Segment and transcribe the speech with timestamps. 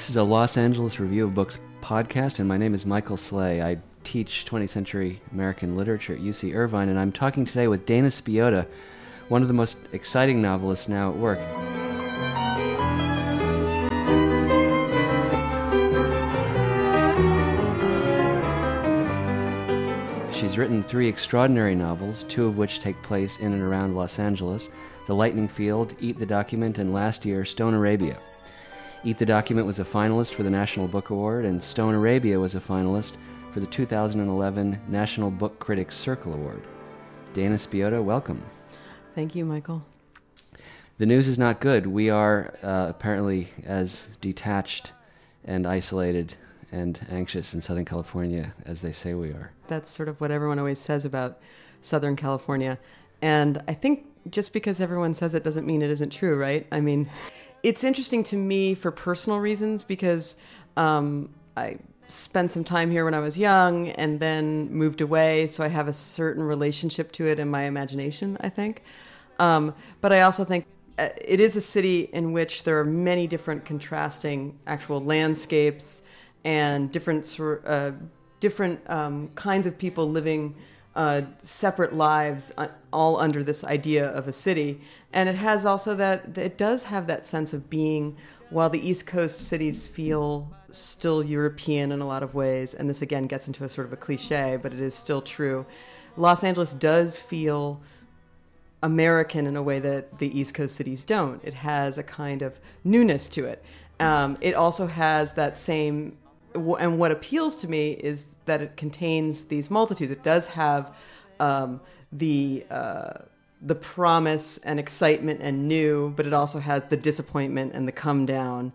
[0.00, 3.62] This is a Los Angeles Review of Books podcast, and my name is Michael Szalay.
[3.62, 8.08] I teach 20th century American literature at UC Irvine, and I'm talking today with Dana
[8.08, 8.66] Spiotta,
[9.28, 11.38] one of the most exciting novelists now at work.
[20.32, 24.70] She's written three extraordinary novels, two of which take place in and around Los Angeles
[25.06, 28.18] The Lightning Field, Eat the Document, and last year, Stone Arabia.
[29.02, 32.54] Eat the Document was a finalist for the National Book Award, and Stone Arabia was
[32.54, 33.14] a finalist
[33.50, 36.62] for the 2011 National Book Critics Circle Award.
[37.32, 38.42] Dana Spiotta, welcome.
[39.14, 39.86] Thank you, Michael.
[40.98, 41.86] The news is not good.
[41.86, 44.92] We are uh, apparently as detached
[45.46, 46.34] and isolated
[46.70, 49.50] and anxious in Southern California as they say we are.
[49.68, 51.40] That's sort of what everyone always says about
[51.80, 52.78] Southern California.
[53.22, 56.66] And I think just because everyone says it doesn't mean it isn't true, right?
[56.70, 57.08] I mean,
[57.62, 60.40] it's interesting to me for personal reasons because
[60.76, 65.62] um, I spent some time here when I was young and then moved away, so
[65.62, 68.82] I have a certain relationship to it in my imagination, I think.
[69.38, 70.66] Um, but I also think
[70.98, 76.02] uh, it is a city in which there are many different contrasting actual landscapes
[76.44, 77.92] and different uh,
[78.40, 80.54] different um, kinds of people living
[80.96, 84.80] uh, separate lives, uh, all under this idea of a city.
[85.12, 88.16] And it has also that, it does have that sense of being,
[88.50, 93.02] while the East Coast cities feel still European in a lot of ways, and this
[93.02, 95.66] again gets into a sort of a cliche, but it is still true.
[96.16, 97.80] Los Angeles does feel
[98.82, 101.42] American in a way that the East Coast cities don't.
[101.44, 103.64] It has a kind of newness to it.
[103.98, 106.16] Um, it also has that same
[106.54, 110.10] and what appeals to me is that it contains these multitudes.
[110.10, 110.96] It does have
[111.38, 111.80] um,
[112.12, 113.12] the uh,
[113.62, 118.26] the promise and excitement and new, but it also has the disappointment and the come
[118.26, 118.72] down.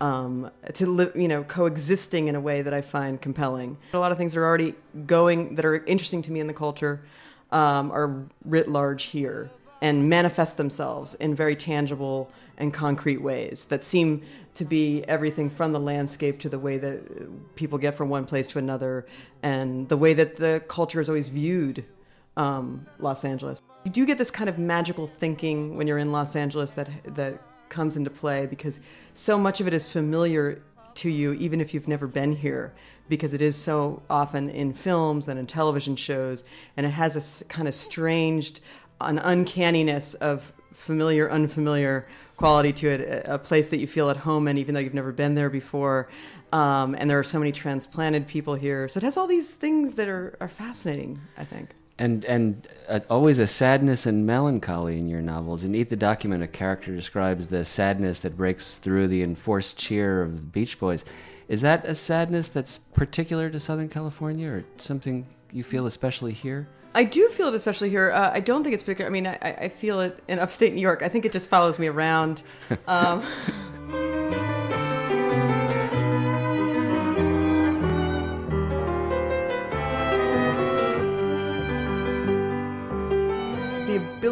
[0.00, 3.76] Um, to live, you know, coexisting in a way that I find compelling.
[3.94, 7.02] A lot of things are already going that are interesting to me in the culture
[7.50, 9.50] um, are writ large here
[9.80, 14.22] and manifest themselves in very tangible and concrete ways that seem
[14.54, 18.48] to be everything from the landscape to the way that people get from one place
[18.48, 19.06] to another
[19.42, 21.84] and the way that the culture is always viewed
[22.36, 23.60] um, Los Angeles.
[23.88, 27.40] You do get this kind of magical thinking when you're in Los Angeles that that
[27.70, 28.80] comes into play because
[29.14, 30.60] so much of it is familiar
[30.96, 32.74] to you even if you've never been here
[33.08, 36.44] because it is so often in films and in television shows
[36.76, 38.60] and it has a kind of strange
[39.00, 42.06] an uncanniness of familiar, unfamiliar
[42.36, 45.12] quality to it, a place that you feel at home in, even though you've never
[45.12, 46.10] been there before.
[46.52, 48.86] Um, and there are so many transplanted people here.
[48.86, 51.70] So it has all these things that are, are fascinating, I think.
[51.98, 55.64] And and uh, always a sadness and melancholy in your novels.
[55.64, 60.22] In Eat the Document, a character describes the sadness that breaks through the enforced cheer
[60.22, 61.04] of the Beach Boys.
[61.48, 66.68] Is that a sadness that's particular to Southern California, or something you feel especially here?
[66.94, 68.10] I do feel it, especially here.
[68.12, 69.08] Uh, I don't think it's particular.
[69.08, 71.02] I mean, I, I, feel it in upstate New York.
[71.02, 72.42] I think it just follows me around.
[72.86, 73.22] Um,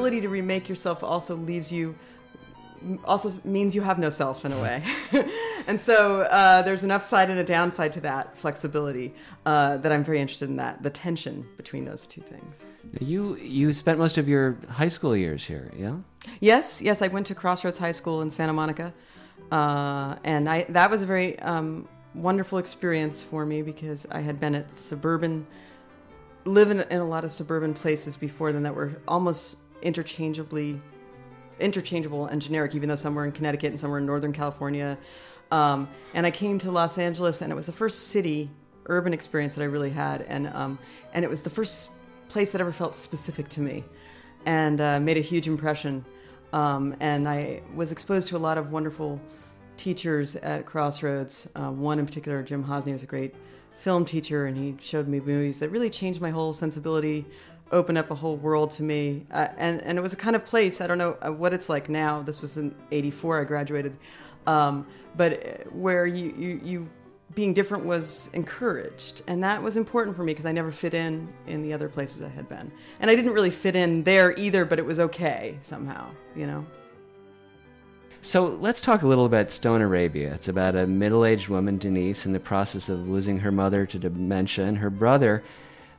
[0.07, 1.95] ability to remake yourself also leaves you
[3.05, 4.81] also means you have no self in a way.
[5.67, 9.13] and so uh, there's an upside and a downside to that flexibility
[9.45, 12.67] uh, that I'm very interested in that, the tension between those two things.
[13.01, 15.97] You, you spent most of your high school years here, yeah?
[16.41, 17.03] Yes, yes.
[17.03, 18.95] I went to Crossroads High School in Santa Monica.
[19.51, 24.39] Uh, and I, that was a very um, wonderful experience for me because I had
[24.39, 25.45] been at suburban,
[26.45, 30.81] living in a lot of suburban places before then that were almost interchangeably
[31.61, 34.99] interchangeable and generic, even though some were in Connecticut and some were in Northern California.
[35.51, 38.51] Um, and I came to Los Angeles, and it was the first city
[38.87, 40.79] urban experience that I really had, and um,
[41.15, 41.91] and it was the first
[42.29, 43.85] place that ever felt specific to me,
[44.45, 46.05] and uh, made a huge impression.
[46.53, 49.21] Um, and I was exposed to a lot of wonderful
[49.77, 51.49] teachers at Crossroads.
[51.55, 53.35] Um, one in particular, Jim Hosney, was a great
[53.77, 57.27] film teacher, and he showed me movies that really changed my whole sensibility
[57.73, 59.27] opened up a whole world to me.
[59.31, 61.69] Uh, and, and it was a kind of place, I don't know uh, what it's
[61.69, 62.23] like now.
[62.23, 63.97] This was in 84, I graduated.
[64.47, 64.87] Um,
[65.17, 66.91] but uh, where you, you, you,
[67.35, 69.23] being different was encouraged.
[69.27, 72.23] And that was important for me because I never fit in in the other places
[72.23, 72.71] I had been.
[73.01, 76.65] And I didn't really fit in there either, but it was okay somehow, you know?
[78.23, 80.35] So let's talk a little about Stone Arabia.
[80.35, 83.99] It's about a middle aged woman, Denise, in the process of losing her mother to
[83.99, 85.45] dementia, and her brother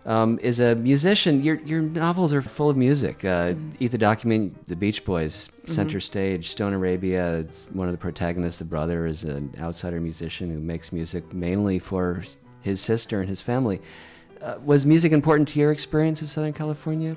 [0.07, 1.43] um, is a musician.
[1.43, 3.23] Your your novels are full of music.
[3.23, 3.69] Uh, Mm-hmm.
[3.79, 7.45] Eat the document, The Beach Boys, Center Stage, Stone Arabia.
[7.71, 12.23] One of the protagonists, the brother, is an outsider musician who makes music mainly for
[12.61, 13.79] his sister and his family.
[14.41, 17.15] Uh, was music important to your experience of Southern California?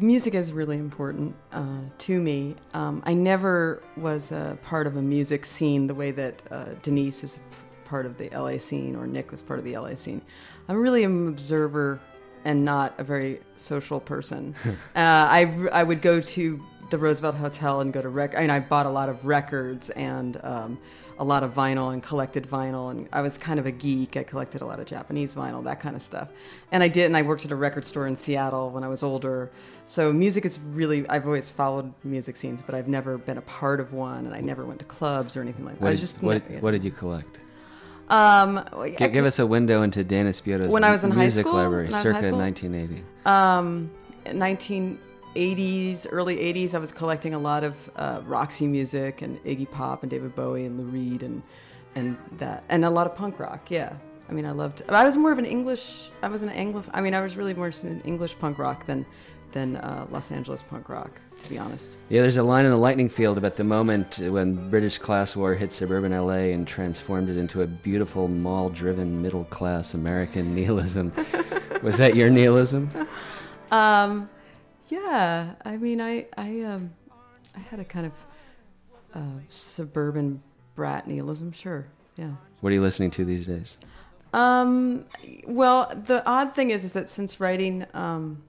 [0.00, 2.54] Music is really important uh, to me.
[2.74, 7.24] Um, I never was a part of a music scene the way that uh, Denise
[7.24, 7.40] is
[7.84, 10.20] part of the LA scene or Nick was part of the LA scene.
[10.68, 12.00] I'm really an observer
[12.44, 14.54] and not a very social person.
[14.64, 18.36] uh, I, I would go to the Roosevelt Hotel and go to rec.
[18.36, 20.78] I mean, I bought a lot of records and um,
[21.18, 24.16] a lot of vinyl and collected vinyl, and I was kind of a geek.
[24.16, 26.28] I collected a lot of Japanese vinyl, that kind of stuff.
[26.72, 29.02] And I did, and I worked at a record store in Seattle when I was
[29.02, 29.50] older.
[29.86, 31.08] So music is really.
[31.08, 34.40] I've always followed music scenes, but I've never been a part of one, and I
[34.40, 35.82] never went to clubs or anything like that.
[35.82, 37.40] What I was did, just what, no- what did you collect?
[38.10, 38.64] Um,
[38.96, 41.58] give us a window into Dana Spiotta's When I was in high music school?
[41.58, 42.38] library, high circa school?
[42.38, 43.04] 1980.
[43.26, 43.90] um,
[45.34, 50.02] 1980s, early 80s, I was collecting a lot of uh, Roxy music and Iggy Pop
[50.02, 51.42] and David Bowie and Lou Reed and
[51.94, 53.70] and that and a lot of punk rock.
[53.70, 53.92] Yeah,
[54.28, 54.82] I mean, I loved.
[54.88, 56.10] I was more of an English.
[56.22, 56.84] I was an Anglo.
[56.92, 59.04] I mean, I was really more in English punk rock than
[59.52, 61.96] than uh, Los Angeles punk rock, to be honest.
[62.10, 65.54] Yeah, there's a line in the lightning field about the moment when British class war
[65.54, 71.10] hit suburban LA and transformed it into a beautiful mall driven middle class American nihilism.
[71.82, 72.90] Was that your nihilism?
[73.70, 74.28] Um,
[74.88, 76.90] yeah, I mean, I I um,
[77.56, 78.12] I had a kind of
[79.14, 80.42] uh, suburban
[80.74, 81.52] brat nihilism.
[81.52, 81.86] Sure,
[82.16, 82.32] yeah.
[82.60, 83.78] What are you listening to these days?
[84.34, 85.06] Um,
[85.46, 88.42] well, the odd thing is, is that since writing um,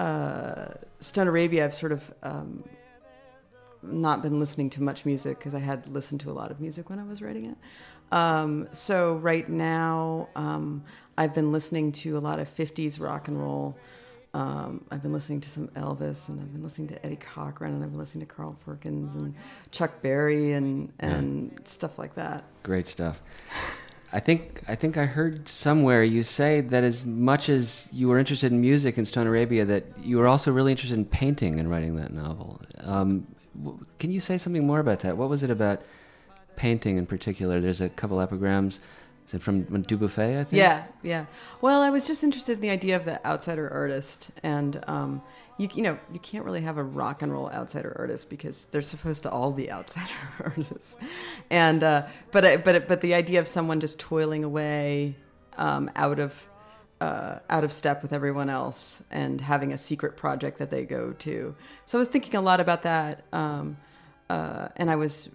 [0.00, 2.64] uh, Stone Arabia, I've sort of um,
[3.82, 6.90] not been listening to much music because I had listened to a lot of music
[6.90, 7.56] when I was writing it.
[8.12, 10.84] Um, so right now, um,
[11.16, 13.76] I've been listening to a lot of '50s rock and roll.
[14.32, 17.82] Um, I've been listening to some Elvis, and I've been listening to Eddie Cochran, and
[17.82, 19.34] I've been listening to Carl Perkins and
[19.70, 22.44] Chuck Berry, and and stuff like that.
[22.62, 23.22] Great stuff.
[24.12, 28.18] I think I think I heard somewhere you say that as much as you were
[28.18, 31.70] interested in music in Stone Arabia, that you were also really interested in painting and
[31.70, 32.60] writing that novel.
[32.80, 33.26] Um,
[33.98, 35.16] can you say something more about that?
[35.16, 35.82] What was it about
[36.56, 37.60] painting in particular?
[37.60, 38.80] There's a couple epigrams.
[39.30, 40.40] Is it from Dubuffet?
[40.40, 40.58] I think.
[40.58, 41.26] Yeah, yeah.
[41.60, 45.22] Well, I was just interested in the idea of the outsider artist, and um,
[45.56, 48.82] you you know you can't really have a rock and roll outsider artist because they're
[48.82, 50.98] supposed to all be outsider artists,
[51.48, 55.14] and uh, but but but the idea of someone just toiling away
[55.58, 56.48] um, out of
[57.00, 61.12] uh, out of step with everyone else and having a secret project that they go
[61.12, 61.54] to.
[61.86, 63.76] So I was thinking a lot about that, um,
[64.28, 65.28] uh, and I was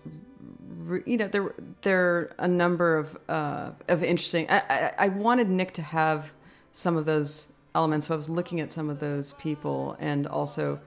[1.05, 4.49] you know there there are a number of uh, of interesting.
[4.49, 6.33] I, I, I wanted Nick to have
[6.71, 10.79] some of those elements, so I was looking at some of those people, and also,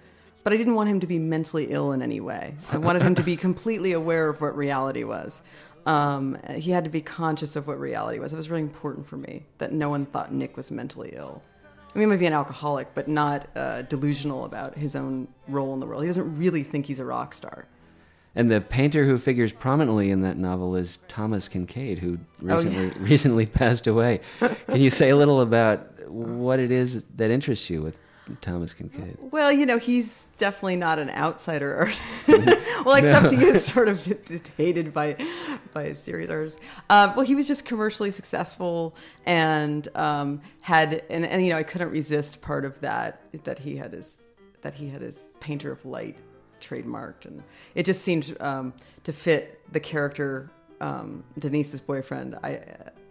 [0.45, 2.55] but I didn't want him to be mentally ill in any way.
[2.73, 5.43] I wanted him to be completely aware of what reality was.
[5.87, 8.33] Um, he had to be conscious of what reality was.
[8.33, 11.43] It was really important for me that no one thought Nick was mentally ill.
[11.95, 15.73] I mean, he might be an alcoholic, but not uh, delusional about his own role
[15.73, 16.03] in the world.
[16.03, 17.67] He doesn't really think he's a rock star.
[18.35, 22.55] And the painter who figures prominently in that novel is Thomas Kinkade, who Oh, yeah.
[22.55, 24.21] recently recently passed away.
[24.41, 27.99] Can you say a little about what it is that interests you with
[28.41, 29.17] Thomas Kinkade?
[29.19, 32.29] Well, you know, he's definitely not an outsider artist.
[32.85, 34.07] well, except he is sort of
[34.57, 35.17] hated by
[35.73, 36.61] by serious artists.
[36.91, 38.95] Uh, well, he was just commercially successful
[39.27, 43.77] and um, had, and, and you know, I couldn't resist part of that that he
[43.77, 46.19] had his that he had his painter of light
[46.61, 47.43] trademarked, and
[47.75, 48.73] it just seemed um,
[49.05, 50.51] to fit the character
[50.81, 52.37] um, Denise's boyfriend.
[52.43, 52.61] I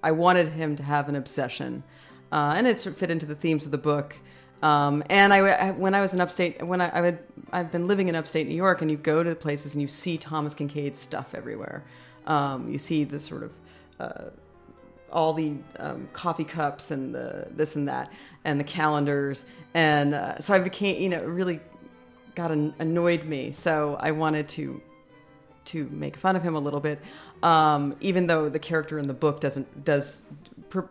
[0.04, 1.84] I wanted him to have an obsession,
[2.32, 4.16] uh, and it sort of fit into the themes of the book.
[4.64, 7.20] Um, and I, when I was in upstate, when I, I would,
[7.52, 10.18] I've been living in upstate New York, and you go to places and you see
[10.18, 11.84] Thomas Kinkade's stuff everywhere.
[12.26, 13.52] Um, you see the sort of
[14.00, 14.30] uh,
[15.12, 18.12] all the um, coffee cups and the this and that
[18.46, 21.60] and the calendars, and uh, so I became, you know, really
[22.38, 23.52] got an, annoyed me.
[23.52, 24.82] So I wanted to
[25.66, 26.98] to make fun of him a little bit,
[27.44, 30.22] um, even though the character in the book doesn't does
[30.70, 30.82] pr-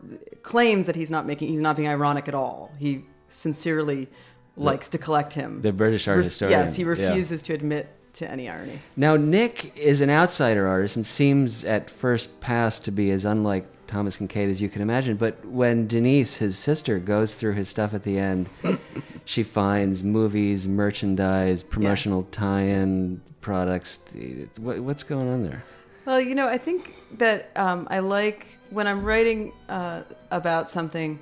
[0.42, 2.70] claims that he's not making he's not being ironic at all.
[2.78, 4.08] He sincerely
[4.56, 5.62] likes to collect him.
[5.62, 6.58] The British art Ref- historian.
[6.58, 6.88] Yes, he yeah.
[6.90, 8.78] refuses to admit to any irony.
[8.96, 13.66] Now, Nick is an outsider artist and seems at first pass to be as unlike
[13.86, 15.16] Thomas Kinkade as you can imagine.
[15.16, 18.48] But when Denise, his sister, goes through his stuff at the end,
[19.24, 24.00] she finds movies, merchandise, promotional tie-in products.
[24.58, 25.62] What- What's going on there?
[26.04, 31.18] Well, you know, I think that um, I like when I'm writing uh, about something.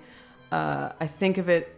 [0.52, 1.75] uh, I think of it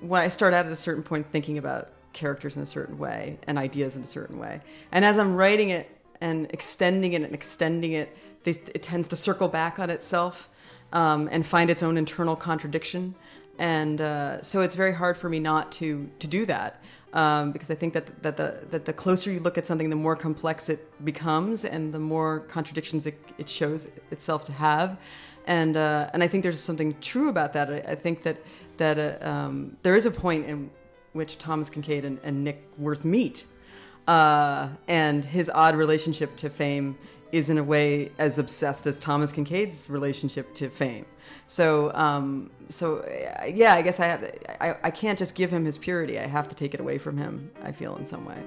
[0.00, 3.38] when I start out at a certain point thinking about characters in a certain way
[3.46, 4.60] and ideas in a certain way.
[4.92, 5.90] And as I'm writing it
[6.20, 10.48] and extending it and extending it, it tends to circle back on itself
[10.92, 13.14] um, and find its own internal contradiction.
[13.58, 16.82] And uh, so it's very hard for me not to to do that
[17.16, 19.96] um, because I think that that the that the closer you look at something, the
[19.96, 24.98] more complex it becomes, and the more contradictions it, it shows itself to have.
[25.46, 27.70] And uh, and I think there's something true about that.
[27.70, 28.36] I, I think that
[28.76, 30.70] that uh, um, there is a point in
[31.14, 33.46] which Thomas Kinkade and, and Nick Worth meet,
[34.06, 36.98] uh, and his odd relationship to fame
[37.36, 41.06] is in a way as obsessed as Thomas Kinkade's relationship to fame.
[41.46, 43.04] So, um, so
[43.46, 44.38] yeah, I guess I have.
[44.60, 46.18] I, I can't just give him his purity.
[46.18, 47.50] I have to take it away from him.
[47.62, 48.42] I feel in some way.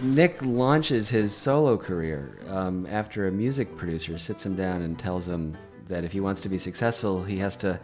[0.00, 5.28] Nick launches his solo career um, after a music producer sits him down and tells
[5.28, 5.56] him
[5.88, 7.78] that if he wants to be successful, he has to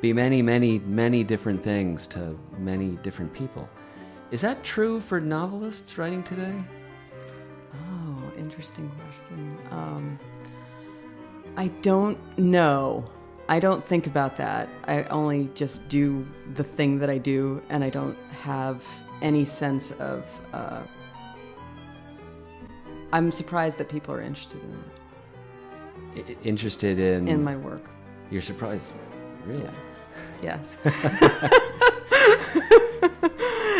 [0.00, 3.68] be many, many, many different things to many different people.
[4.30, 6.54] Is that true for novelists writing today?
[7.74, 9.05] Oh, interesting question.
[9.76, 10.18] Um,
[11.56, 13.04] I don't know.
[13.48, 14.68] I don't think about that.
[14.88, 18.84] I only just do the thing that I do, and I don't have
[19.22, 20.24] any sense of.
[20.52, 20.80] Uh,
[23.12, 24.84] I'm surprised that people are interested in
[26.16, 26.26] it.
[26.28, 27.88] I- interested in in my work.
[28.30, 28.92] You're surprised,
[29.46, 29.62] really?
[29.62, 29.70] Yeah.
[30.42, 30.76] Yes.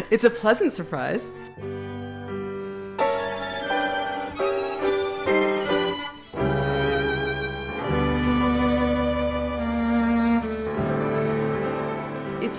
[0.11, 1.33] it's a pleasant surprise.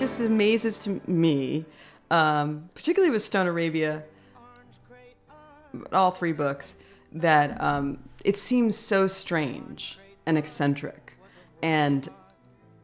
[0.08, 1.66] Just amazes to me,
[2.10, 4.02] um, particularly with Stone Arabia,
[5.92, 6.76] all three books,
[7.12, 11.18] that um, it seems so strange and eccentric.
[11.62, 12.08] And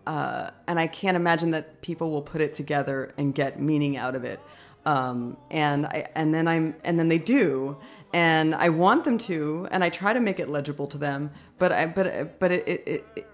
[0.07, 4.15] uh, and I can't imagine that people will put it together and get meaning out
[4.15, 4.39] of it.
[4.85, 7.79] Um, and I, and then I'm and then they do,
[8.13, 11.73] and I want them to, and I try to make it legible to them, but
[11.73, 13.27] I but but it it, it,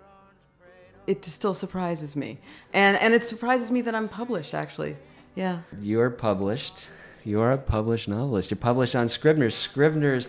[1.11, 2.39] it still surprises me,
[2.73, 4.97] and and it surprises me that I'm published actually.
[5.35, 6.89] Yeah, you're published.
[7.25, 8.51] You're a published novelist.
[8.51, 9.55] You're published on Scribner's.
[9.55, 10.29] Scribner's,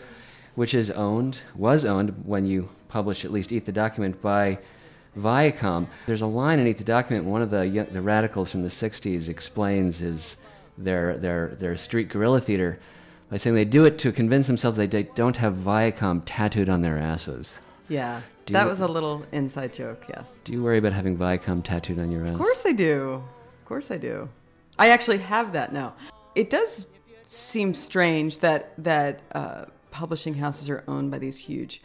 [0.56, 4.58] which is owned, was owned when you published at least Eat the Document by
[5.18, 5.88] Viacom.
[6.08, 7.26] There's a line in Eat the document.
[7.26, 10.38] One of the the radicals from the '60s explains his
[10.78, 12.80] their their their street guerrilla theater
[13.30, 16.98] by saying they do it to convince themselves they don't have Viacom tattooed on their
[16.98, 17.60] asses.
[17.92, 20.06] Yeah, do that you, was a little inside joke.
[20.08, 20.40] Yes.
[20.46, 22.32] Do you worry about having Viacom tattooed on your ass?
[22.32, 23.22] Of course I do.
[23.60, 24.30] Of course I do.
[24.80, 25.94] I actually have that now.
[26.34, 26.88] It does
[27.28, 31.82] seem strange that that uh, publishing houses are owned by these huge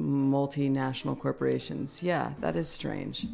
[0.00, 2.02] multinational corporations.
[2.02, 3.26] Yeah, that is strange.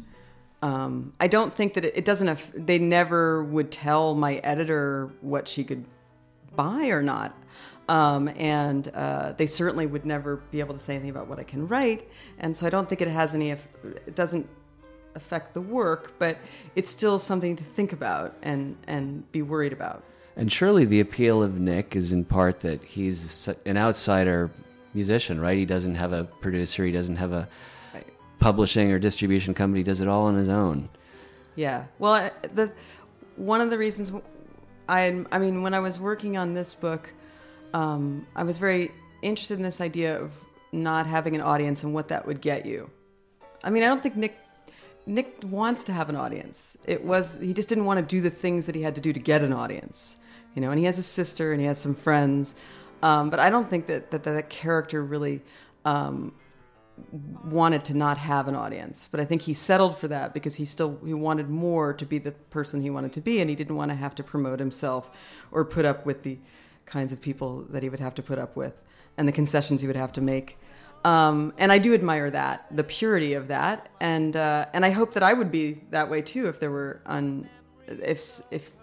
[0.61, 2.27] Um, I don't think that it, it doesn't.
[2.27, 5.85] Have, they never would tell my editor what she could
[6.53, 7.33] buy or not.
[7.89, 11.43] Um, and uh, they certainly would never be able to say anything about what I
[11.43, 12.07] can write.
[12.37, 13.49] And so I don't think it has any.
[13.51, 14.47] It doesn't
[15.15, 16.37] affect the work, but
[16.75, 20.03] it's still something to think about and and be worried about.
[20.35, 24.51] And surely the appeal of Nick is in part that he's an outsider
[24.93, 25.57] musician, right?
[25.57, 27.49] He doesn't have a producer, he doesn't have a
[28.39, 30.87] publishing or distribution company, he does it all on his own.
[31.55, 31.85] Yeah.
[31.97, 32.71] Well, the
[33.35, 34.11] one of the reasons
[34.87, 37.13] I I mean when I was working on this book,
[37.73, 42.07] um, I was very interested in this idea of not having an audience and what
[42.09, 42.89] that would get you.
[43.63, 44.37] I mean, I don't think Nick
[45.05, 46.77] Nick wants to have an audience.
[46.85, 49.11] It was he just didn't want to do the things that he had to do
[49.11, 50.17] to get an audience.
[50.55, 52.55] You know, and he has a sister and he has some friends.
[53.01, 55.41] Um, but I don't think that that, that character really
[55.85, 56.33] um,
[57.45, 59.07] wanted to not have an audience.
[59.09, 62.17] But I think he settled for that because he still he wanted more to be
[62.17, 65.09] the person he wanted to be, and he didn't want to have to promote himself
[65.51, 66.37] or put up with the
[66.89, 68.81] kinds of people that he would have to put up with
[69.17, 70.57] and the concessions he would have to make.
[71.05, 75.13] Um, and I do admire that, the purity of that, and uh, and I hope
[75.13, 77.49] that I would be that way too if there were un,
[77.87, 78.73] if if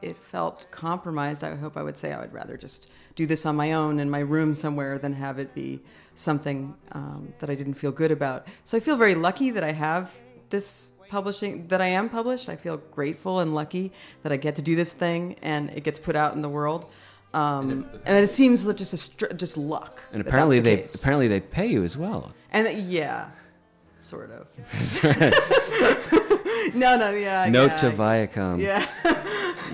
[0.00, 1.44] it felt compromised.
[1.44, 4.08] I hope I would say I would rather just do this on my own in
[4.08, 5.80] my room somewhere than have it be
[6.14, 8.46] something um, that I didn't feel good about.
[8.64, 10.14] So I feel very lucky that I have
[10.48, 12.48] this publishing that I am published.
[12.48, 13.92] I feel grateful and lucky
[14.22, 16.86] that I get to do this thing and it gets put out in the world.
[17.36, 20.02] Um, and, it, seems just a str- just luck.
[20.12, 21.02] And apparently the they case.
[21.02, 22.32] apparently they pay you as well.
[22.50, 23.28] And yeah,
[23.98, 24.48] sort of.
[26.74, 27.48] no, no, yeah.
[27.50, 28.60] Note yeah, to Viacom.
[28.60, 28.86] Yeah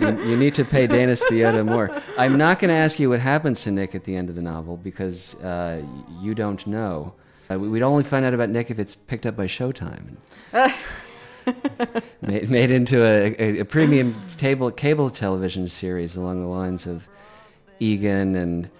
[0.01, 1.91] you, you, need to pay Dana Spiotta more.
[2.19, 4.43] I'm not going to ask you what happens to Nick at the end of the
[4.43, 5.83] novel because uh,
[6.21, 7.15] you don't know.
[7.51, 10.17] Uh, we'd only find out about Nick if it's picked up by Showtime.
[12.21, 17.09] Made, made into a, a, a premium table, cable television series along the lines of
[17.83, 18.71] Egan and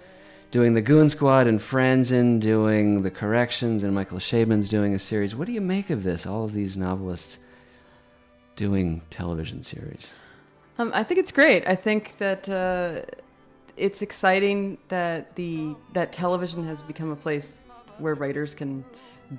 [0.51, 4.99] doing the Goon Squad and Franzen and doing the Corrections, and Michael Chabon's doing a
[4.99, 5.35] series.
[5.35, 6.25] What do you make of this?
[6.25, 7.39] All of these novelists
[8.55, 10.13] doing television series.
[10.77, 11.67] Um, I think it's great.
[11.67, 13.01] I think that uh,
[13.77, 17.63] it's exciting that the that television has become a place
[17.97, 18.85] where writers can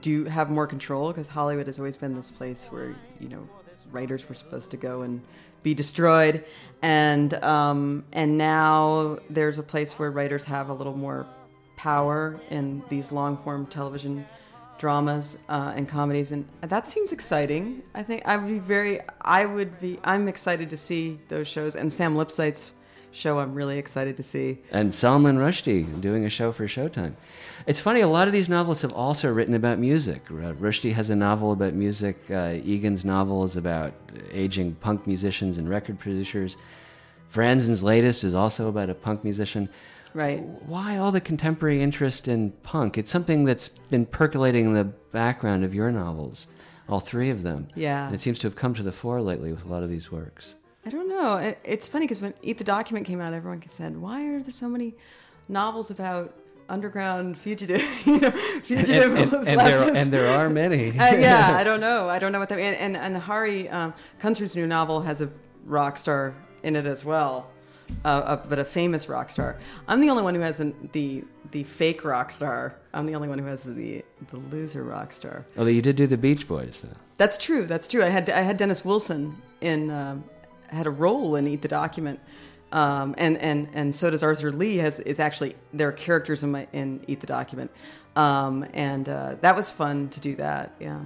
[0.00, 3.48] do have more control because Hollywood has always been this place where you know
[3.90, 5.20] writers were supposed to go and
[5.62, 6.44] be destroyed,
[6.84, 11.26] and um, and now there's a place where writers have a little more
[11.76, 14.26] power in these long form television
[14.76, 17.82] dramas uh, and comedies, and that seems exciting.
[17.94, 21.74] I think I would be very, I would be, I'm excited to see those shows,
[21.74, 22.74] and Sam Lipsyte's
[23.14, 24.58] show I'm really excited to see.
[24.70, 27.14] And Salman Rushdie doing a show for Showtime.
[27.66, 30.22] It's funny, a lot of these novelists have also written about music.
[30.30, 32.30] Uh, Rushdie has a novel about music.
[32.30, 33.94] Uh, Egan's novel is about
[34.30, 36.56] aging punk musicians and record producers.
[37.32, 39.68] Franzen's latest is also about a punk musician.
[40.12, 40.40] Right.
[40.66, 42.98] Why all the contemporary interest in punk?
[42.98, 46.46] It's something that's been percolating in the background of your novels,
[46.88, 47.68] all three of them.
[47.74, 48.06] Yeah.
[48.06, 50.12] And it seems to have come to the fore lately with a lot of these
[50.12, 50.54] works.
[50.86, 51.36] I don't know.
[51.36, 54.50] It, it's funny because when Eat the Document came out, everyone said, "Why are there
[54.50, 54.94] so many
[55.48, 56.34] novels about
[56.68, 60.90] underground fugitive, you know, fugitive and, and, and, there, and there are many.
[60.98, 62.08] uh, yeah, I don't know.
[62.08, 62.58] I don't know what that.
[62.58, 65.30] And and, Hari um, new novel has a
[65.64, 67.50] rock star in it as well
[68.04, 69.58] uh, uh, but a famous rock star.
[69.88, 72.76] I'm the only one who has an, the the fake rock star.
[72.92, 75.44] I'm the only one who has the the loser rock star.
[75.56, 76.96] Although you did do the Beach Boys, though.
[77.16, 77.64] That's true.
[77.64, 78.02] That's true.
[78.02, 80.24] I had I had Dennis Wilson in um,
[80.74, 82.20] had a role in Eat the Document.
[82.72, 86.50] Um, and, and, and so does Arthur Lee has is actually there are characters in
[86.50, 87.70] my in Eat the Document,
[88.16, 90.72] um, and uh, that was fun to do that.
[90.80, 90.98] Yeah,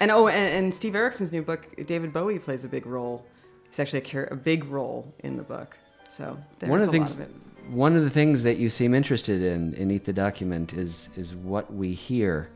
[0.00, 3.24] and oh, and, and Steve Erickson's new book, David Bowie plays a big role.
[3.68, 5.78] He's actually a, a big role in the book.
[6.08, 7.28] So one of the things, of
[7.72, 11.36] one of the things that you seem interested in in Eat the Document is is
[11.36, 12.48] what we hear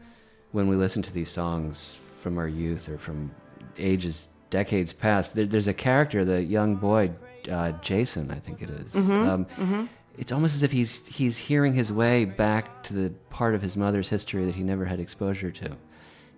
[0.50, 3.30] when we listen to these songs from our youth or from
[3.78, 5.34] ages decades past.
[5.34, 7.12] There, there's a character, the young boy
[7.50, 8.94] uh, Jason, I think it is.
[8.94, 9.84] Mm-hmm, um, mm-hmm.
[10.18, 13.76] It's almost as if he's he's hearing his way back to the part of his
[13.76, 15.76] mother's history that he never had exposure to.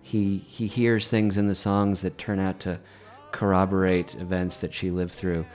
[0.01, 2.79] He he hears things in the songs that turn out to
[3.31, 5.45] corroborate events that she lived through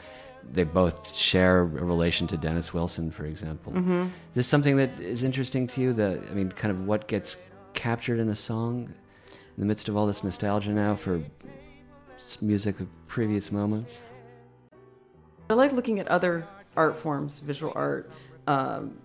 [0.52, 3.72] they both share a relation to Dennis Wilson, for example.
[3.72, 4.02] Mm-hmm.
[4.02, 5.92] Is this something that is interesting to you?
[5.92, 7.36] The, I mean, kind of what gets
[7.74, 8.92] captured in a song
[9.30, 11.22] in the midst of all this nostalgia now for
[12.40, 14.02] music of previous moments?
[15.50, 18.11] I like looking at other art forms, visual art,
[18.46, 18.98] um,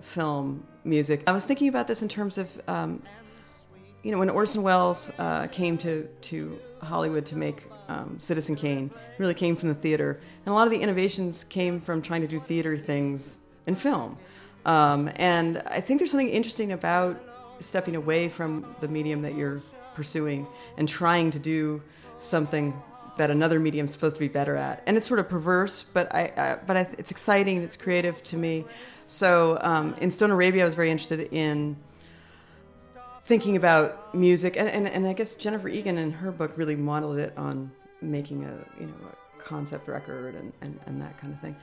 [0.00, 1.22] film, music.
[1.26, 3.02] I was thinking about this in terms of, um,
[4.02, 8.90] you know, when Orson Welles uh, came to to Hollywood to make um, Citizen Kane
[9.18, 12.28] really came from the theater, and a lot of the innovations came from trying to
[12.28, 14.16] do theater things in film.
[14.66, 17.20] Um, and I think there's something interesting about
[17.60, 19.62] stepping away from the medium that you're
[19.98, 21.82] pursuing and trying to do
[22.20, 22.72] something
[23.18, 24.82] that another medium is supposed to be better at.
[24.86, 27.56] And it's sort of perverse, but I, I but I, it's exciting.
[27.56, 28.64] And it's creative to me.
[29.08, 31.76] So um, in Stone Arabia, I was very interested in
[33.24, 37.18] thinking about music, and, and, and I guess Jennifer Egan in her book really modeled
[37.18, 41.40] it on making a you know a concept record and, and, and that kind of
[41.40, 41.56] thing.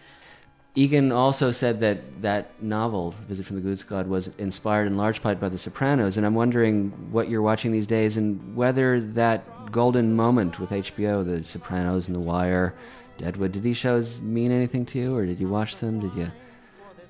[0.76, 5.22] Egan also said that that novel, Visit from the Goon Squad, was inspired in large
[5.22, 9.72] part by The Sopranos, and I'm wondering what you're watching these days and whether that
[9.72, 12.76] golden moment with HBO, The Sopranos and The Wire,
[13.18, 16.02] Deadwood, did these shows mean anything to you, or did you watch them?
[16.02, 16.32] Did you,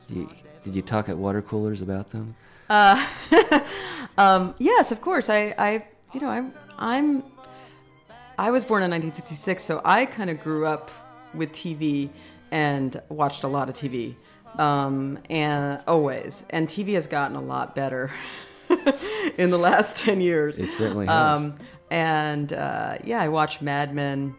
[0.08, 0.30] did you,
[0.64, 2.36] did you talk at water coolers about them?
[2.70, 3.04] Uh,
[4.20, 5.28] um, yes, of course.
[5.28, 7.24] I, I, you know, I'm, I'm,
[8.38, 10.92] I was born in 1966, so I kind of grew up
[11.34, 12.10] with TV
[12.52, 14.16] and watched a lot of TV,
[14.58, 16.46] um, and always.
[16.50, 18.12] And TV has gotten a lot better
[19.38, 20.60] in the last 10 years.
[20.60, 21.40] It certainly has.
[21.40, 21.58] Um,
[21.92, 24.36] and uh, yeah, I watch Mad Men.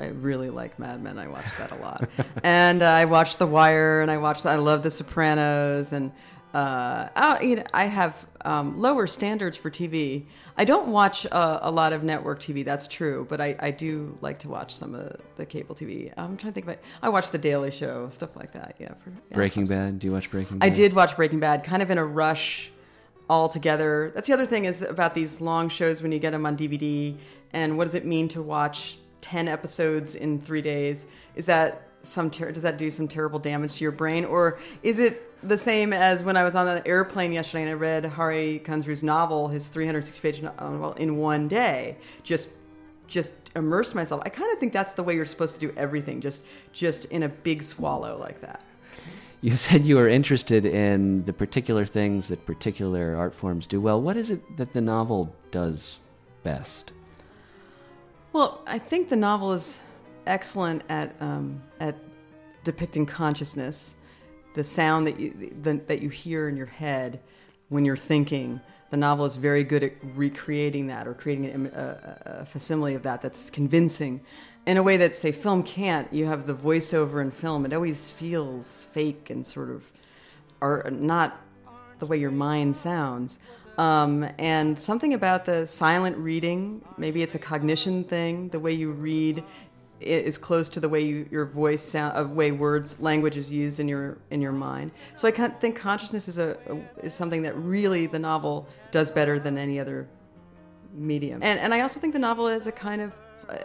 [0.00, 1.18] I really like Mad Men.
[1.18, 2.08] I watch that a lot.
[2.42, 4.46] and uh, I watch The Wire, and I watch.
[4.46, 6.10] I love The Sopranos, and
[6.52, 10.24] uh, oh, you know, I have um, lower standards for TV.
[10.56, 12.64] I don't watch uh, a lot of network TV.
[12.64, 16.12] That's true, but I, I do like to watch some of the cable TV.
[16.16, 16.78] I'm trying to think about.
[17.02, 18.74] I watch The Daily Show, stuff like that.
[18.80, 18.94] Yeah.
[18.94, 20.00] For, yeah Breaking Bad.
[20.00, 20.58] Do you watch Breaking?
[20.58, 20.66] Bad?
[20.66, 22.72] I did watch Breaking Bad, kind of in a rush,
[23.28, 24.10] all together.
[24.14, 27.16] That's the other thing is about these long shows when you get them on DVD.
[27.52, 31.06] And what does it mean to watch ten episodes in three days?
[31.36, 34.98] Is that some ter- does that do some terrible damage to your brain, or is
[34.98, 38.60] it the same as when I was on the airplane yesterday and I read Hari
[38.64, 42.50] Kunzru's novel, his 360 page novel, uh, in one day, just
[43.06, 44.22] just immerse myself.
[44.24, 47.24] I kind of think that's the way you're supposed to do everything, just just in
[47.24, 48.62] a big swallow like that.
[49.42, 54.00] You said you were interested in the particular things that particular art forms do well.
[54.00, 55.98] What is it that the novel does
[56.42, 56.92] best?
[58.32, 59.80] Well, I think the novel is
[60.30, 61.96] excellent at um, at
[62.64, 63.96] depicting consciousness,
[64.54, 67.20] the sound that you the, that you hear in your head
[67.68, 68.60] when you're thinking.
[68.90, 73.04] The novel is very good at recreating that or creating a, a, a facsimile of
[73.04, 74.20] that that's convincing.
[74.66, 76.12] In a way that say film can't.
[76.12, 77.64] You have the voiceover in film.
[77.64, 79.90] It always feels fake and sort of
[80.60, 81.40] or not
[81.98, 83.38] the way your mind sounds.
[83.78, 88.92] Um, and something about the silent reading maybe it's a cognition thing the way you
[88.92, 89.42] read
[90.00, 93.80] is close to the way you, your voice sound, uh, way words, language is used
[93.80, 94.92] in your in your mind.
[95.14, 99.38] So I think consciousness is a, a, is something that really the novel does better
[99.38, 100.08] than any other
[100.94, 101.42] medium.
[101.42, 103.14] And and I also think the novel is a kind of
[103.48, 103.56] uh,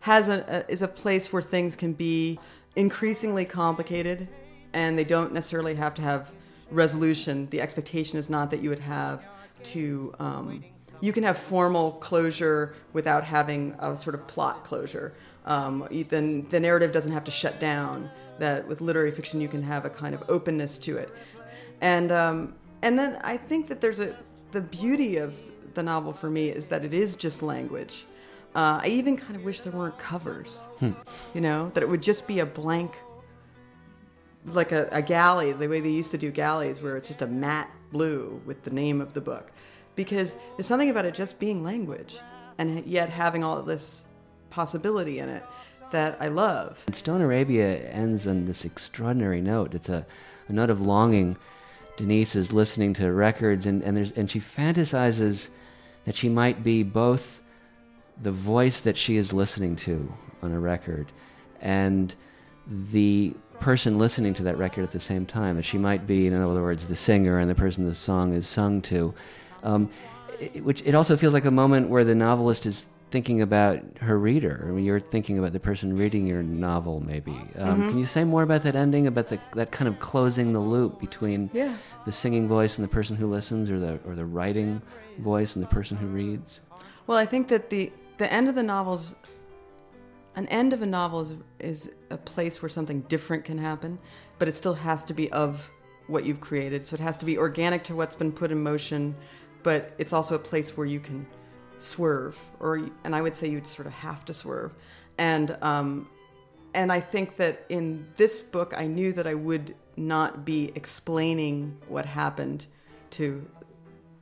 [0.00, 2.38] has a, a is a place where things can be
[2.76, 4.28] increasingly complicated,
[4.72, 6.34] and they don't necessarily have to have
[6.70, 7.46] resolution.
[7.50, 9.26] The expectation is not that you would have
[9.64, 10.14] to.
[10.18, 10.64] Um,
[11.02, 15.12] you can have formal closure without having a sort of plot closure.
[15.44, 18.10] Um, then the narrative doesn't have to shut down.
[18.38, 21.10] That with literary fiction you can have a kind of openness to it,
[21.80, 24.16] and um, and then I think that there's a
[24.52, 25.38] the beauty of
[25.74, 28.04] the novel for me is that it is just language.
[28.54, 30.92] Uh, I even kind of wish there weren't covers, hmm.
[31.34, 32.94] you know, that it would just be a blank,
[34.44, 37.26] like a, a, galley, the way they used to do galleys, where it's just a
[37.26, 39.52] matte blue with the name of the book.
[39.94, 42.18] Because there's something about it just being language
[42.58, 44.04] and yet having all of this
[44.52, 45.42] possibility in it
[45.90, 46.84] that I love.
[46.92, 49.74] Stone Arabia ends on this extraordinary note.
[49.74, 50.06] It's a,
[50.48, 51.36] a note of longing.
[51.96, 55.48] Denise is listening to records and, and, there's, and she fantasizes
[56.04, 57.40] that she might be both
[58.20, 60.12] the voice that she is listening to
[60.42, 61.12] on a record
[61.60, 62.14] and
[62.66, 65.56] the person listening to that record at the same time.
[65.56, 68.48] That she might be, in other words, the singer and the person the song is
[68.48, 69.14] sung to.
[69.62, 69.90] Um,
[70.40, 74.18] it, which it also feels like a moment where the novelist is thinking about her
[74.18, 74.64] reader.
[74.66, 77.32] I mean, you're thinking about the person reading your novel, maybe.
[77.32, 77.88] Um, mm-hmm.
[77.90, 80.98] Can you say more about that ending, about the, that kind of closing the loop
[80.98, 81.76] between yeah.
[82.06, 84.80] the singing voice and the person who listens, or the or the writing
[85.18, 86.62] voice and the person who reads?
[87.06, 89.14] Well, I think that the the end of the novel's
[90.34, 93.98] an end of a novel is, is a place where something different can happen,
[94.38, 95.70] but it still has to be of
[96.06, 96.86] what you've created.
[96.86, 99.14] So it has to be organic to what's been put in motion,
[99.62, 101.26] but it's also a place where you can
[101.82, 104.72] swerve, or and I would say you'd sort of have to swerve,
[105.18, 106.08] and um,
[106.74, 111.76] and I think that in this book I knew that I would not be explaining
[111.88, 112.66] what happened
[113.10, 113.46] to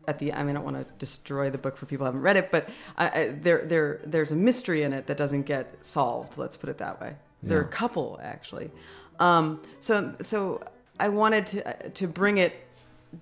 [0.08, 2.22] at the I mean I don't want to destroy the book for people who haven't
[2.22, 2.68] read it, but
[2.98, 6.38] I, I, there there there's a mystery in it that doesn't get solved.
[6.38, 7.14] Let's put it that way.
[7.42, 7.48] Yeah.
[7.50, 8.70] There are a couple actually.
[9.18, 10.62] Um, so so
[10.98, 12.66] I wanted to to bring it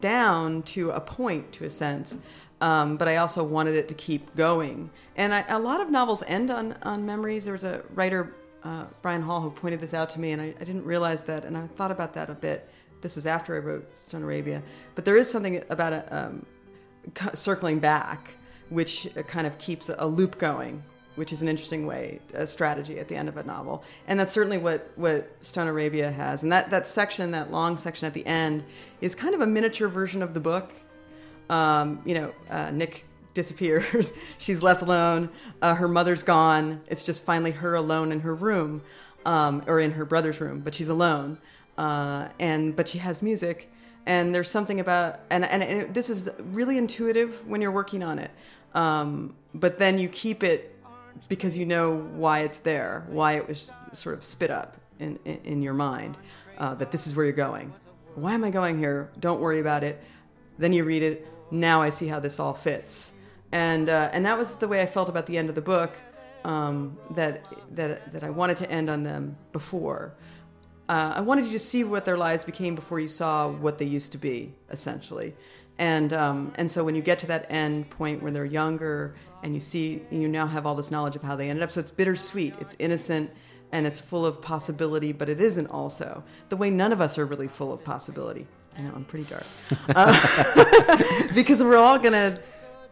[0.01, 2.19] down to a point to a sense,
[2.61, 4.91] um, but I also wanted it to keep going.
[5.17, 7.45] And I, a lot of novels end on on memories.
[7.45, 8.35] There was a writer.
[8.65, 11.45] Uh, Brian Hall, who pointed this out to me, and I, I didn't realize that,
[11.45, 12.69] and I thought about that a bit.
[13.01, 14.61] This was after I wrote Stone Arabia,
[14.97, 16.45] but there is something about a, um,
[17.33, 18.35] circling back,
[18.69, 20.83] which kind of keeps a loop going,
[21.15, 23.85] which is an interesting way, a strategy at the end of a novel.
[24.07, 26.43] And that's certainly what, what Stone Arabia has.
[26.43, 28.65] And that, that section, that long section at the end,
[29.01, 30.73] is kind of a miniature version of the book.
[31.51, 34.13] Um, you know, uh, Nick disappears.
[34.39, 35.31] She's left alone.
[35.63, 36.81] Uh, her mother's gone.
[36.89, 38.83] It's just finally her alone in her room,
[39.25, 41.39] um, or in her brother's room, but she's alone.
[41.77, 43.71] Uh, and but she has music,
[44.09, 48.19] and there's something about and and it, this is really intuitive when you're working on
[48.19, 48.31] it
[48.75, 50.75] um, but then you keep it
[51.29, 55.37] because you know why it's there why it was sort of spit up in in,
[55.45, 56.17] in your mind
[56.59, 57.73] uh, that this is where you're going
[58.17, 60.03] why am i going here don't worry about it
[60.59, 63.15] then you read it now i see how this all fits
[63.53, 65.95] and uh, and that was the way i felt about the end of the book
[66.45, 70.15] um, that that that i wanted to end on them before
[70.89, 73.85] uh, I wanted you to see what their lives became before you saw what they
[73.85, 75.35] used to be, essentially.
[75.79, 79.55] And um, and so when you get to that end point where they're younger and
[79.55, 81.91] you see you now have all this knowledge of how they ended up, so it's
[81.91, 83.31] bittersweet, it's innocent,
[83.71, 87.27] and it's full of possibility, but it isn't also the way none of us are
[87.27, 88.47] really full of possibility.
[88.79, 89.45] I know I'm pretty dark
[89.89, 92.39] uh, because we're all gonna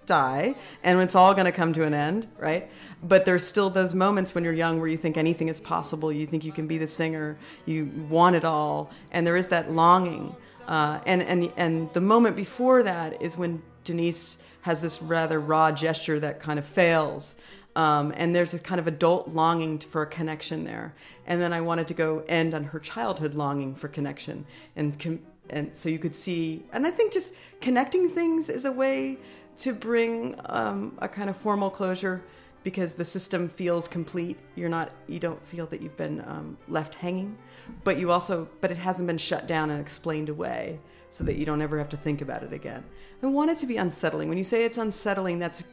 [0.06, 2.70] die and it's all going to come to an end, right?
[3.02, 6.26] But there's still those moments when you're young where you think anything is possible, you
[6.26, 10.34] think you can be the singer, you want it all, and there is that longing.
[10.66, 15.70] Uh, and, and, and the moment before that is when Denise has this rather raw
[15.70, 17.36] gesture that kind of fails.
[17.76, 20.94] Um, and there's a kind of adult longing for a connection there.
[21.26, 24.46] And then I wanted to go end on her childhood longing for connection.
[24.74, 25.20] And, com-
[25.50, 29.18] and so you could see, and I think just connecting things is a way
[29.58, 32.22] to bring um, a kind of formal closure
[32.64, 34.38] because the system feels complete.
[34.56, 37.38] You're not, you don't feel that you've been um, left hanging,
[37.84, 41.46] but you also, but it hasn't been shut down and explained away so that you
[41.46, 42.82] don't ever have to think about it again.
[43.22, 44.28] I want it to be unsettling.
[44.28, 45.64] When you say it's unsettling, that's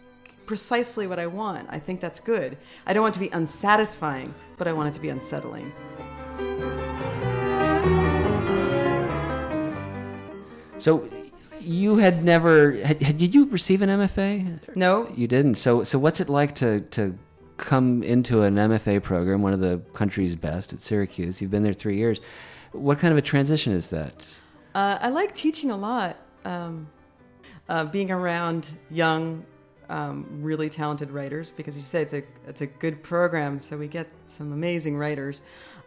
[0.46, 1.68] precisely what I want.
[1.72, 2.58] I think that's good.
[2.86, 5.74] I don't want it to be unsatisfying, but I want it to be unsettling.
[10.84, 11.08] So
[11.62, 14.76] you had never had, had, did you receive an MFA?
[14.76, 15.56] No, you didn't.
[15.56, 17.18] So so what's it like to to
[17.56, 21.42] come into an MFA program, one of the country's best at Syracuse?
[21.42, 22.20] You've been there three years.
[22.74, 24.28] What kind of a transition is that?
[24.76, 26.18] Uh, I like teaching a lot.
[26.44, 26.90] Um,
[27.70, 29.46] uh, being around young,
[29.88, 33.88] um, really talented writers, because you say it's a it's a good program, so we
[33.88, 35.44] get some amazing writers.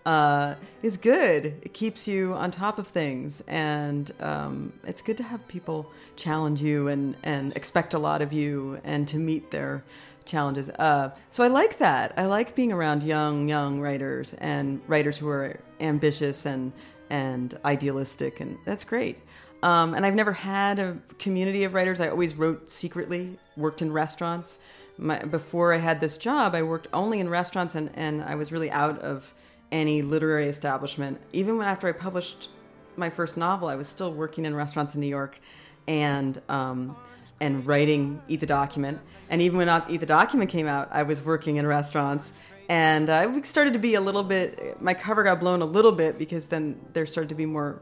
[0.06, 1.46] Uh, is good.
[1.62, 6.62] It keeps you on top of things, and um, it's good to have people challenge
[6.62, 9.82] you and and expect a lot of you, and to meet their
[10.24, 10.70] challenges.
[10.70, 12.12] Uh, so I like that.
[12.16, 16.72] I like being around young young writers and writers who are ambitious and
[17.10, 19.16] and idealistic, and that's great.
[19.64, 22.00] Um, and I've never had a community of writers.
[22.00, 24.60] I always wrote secretly, worked in restaurants.
[24.98, 28.52] My, before I had this job, I worked only in restaurants, and, and I was
[28.52, 29.34] really out of
[29.72, 31.20] any literary establishment.
[31.32, 32.50] Even when after I published
[32.96, 35.38] my first novel, I was still working in restaurants in New York,
[35.86, 36.96] and um,
[37.40, 38.98] and writing Eat the Document.
[39.28, 42.32] And even when Eat the Document came out, I was working in restaurants.
[42.68, 44.80] And uh, it started to be a little bit.
[44.80, 47.80] My cover got blown a little bit because then there started to be more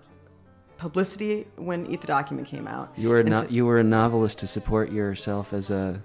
[0.77, 2.93] publicity when Eat the Document came out.
[2.97, 3.47] You were not.
[3.47, 6.03] So, you were a novelist to support yourself as a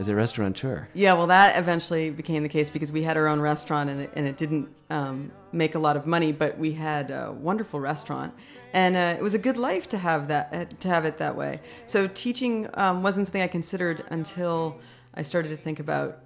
[0.00, 0.88] as a restaurateur.
[0.94, 4.10] Yeah, well, that eventually became the case because we had our own restaurant and it,
[4.14, 8.32] and it didn't um, make a lot of money, but we had a wonderful restaurant,
[8.72, 11.36] and uh, it was a good life to have that uh, to have it that
[11.36, 11.60] way.
[11.84, 14.78] So teaching um, wasn't something I considered until
[15.14, 16.20] I started to think about.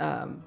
[0.00, 0.42] Um,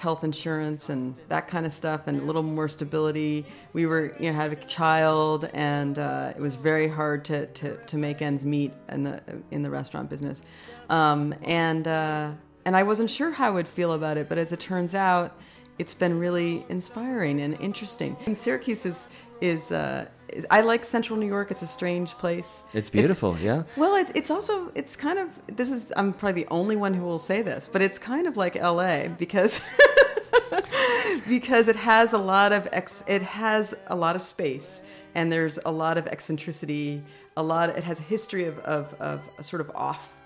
[0.00, 3.44] health insurance and that kind of stuff and a little more stability.
[3.74, 7.76] We were, you know, had a child and uh, it was very hard to, to,
[7.76, 10.40] to make ends meet in the, in the restaurant business.
[10.88, 12.30] Um, and, uh,
[12.64, 15.38] and I wasn't sure how I would feel about it, but as it turns out,
[15.78, 18.16] it's been really inspiring and interesting.
[18.24, 19.10] And Syracuse is,
[19.42, 20.06] is, uh,
[20.50, 21.50] I like Central New York.
[21.50, 22.64] It's a strange place.
[22.72, 23.62] It's beautiful, it's, yeah.
[23.76, 27.04] Well, it, it's also it's kind of this is I'm probably the only one who
[27.04, 29.10] will say this, but it's kind of like L.A.
[29.18, 29.60] because
[31.28, 34.82] because it has a lot of ex, it has a lot of space
[35.14, 37.02] and there's a lot of eccentricity.
[37.36, 37.70] A lot.
[37.70, 40.16] It has a history of of, of sort of off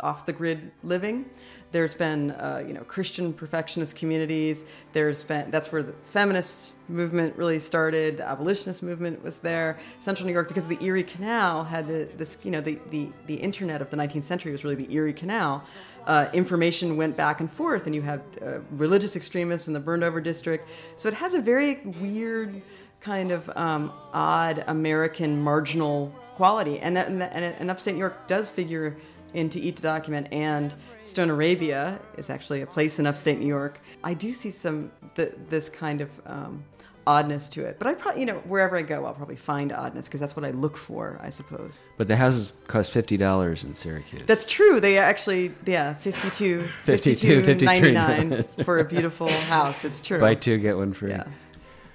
[0.00, 1.26] off the grid living.
[1.72, 4.66] There's been, uh, you know, Christian perfectionist communities.
[4.92, 8.18] There's been that's where the feminist movement really started.
[8.18, 9.78] The abolitionist movement was there.
[9.98, 13.36] Central New York, because the Erie Canal had the, this, you know, the, the the
[13.36, 15.64] internet of the 19th century was really the Erie Canal.
[16.06, 20.04] Uh, information went back and forth, and you had uh, religious extremists in the burned
[20.04, 20.68] over district.
[20.96, 22.60] So it has a very weird,
[23.00, 28.26] kind of um, odd American marginal quality, and that, and, that, and upstate New York
[28.26, 28.96] does figure
[29.34, 33.80] into Eat the Document and Stone Arabia is actually a place in upstate New York.
[34.04, 36.64] I do see some th- this kind of um,
[37.06, 40.06] oddness to it, but I probably you know wherever I go, I'll probably find oddness
[40.08, 41.86] because that's what I look for, I suppose.
[41.96, 44.22] But the houses cost fifty dollars in Syracuse.
[44.26, 44.80] That's true.
[44.80, 49.84] They actually yeah 52 52, 52 99 for a beautiful house.
[49.84, 50.20] It's true.
[50.20, 51.10] Buy two get one free.
[51.10, 51.24] Yeah.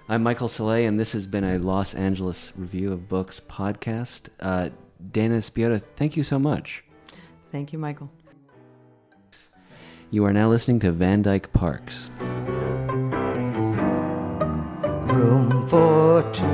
[0.10, 4.30] I'm Michael Szalay, and this has been a Los Angeles Review of Books podcast.
[4.40, 4.70] Uh,
[5.12, 6.82] Dana Spiotta, thank you so much.
[7.58, 8.12] Thank you, Michael.
[10.12, 12.12] You are now listening to Van Dyke Parks.
[15.10, 16.46] Room for two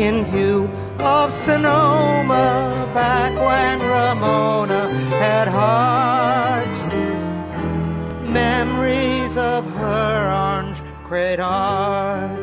[0.00, 6.68] in view of Sonoma back when Ramona had heart.
[8.28, 12.33] Memories of her orange crate art.